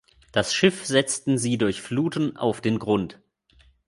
Das 0.31 0.55
Schiff 0.55 0.87
setzten 0.87 1.37
sie 1.37 1.59
durch 1.59 1.83
Fluten 1.83 2.35
auf 2.35 2.59
den 2.59 2.79
Grund. 2.79 3.21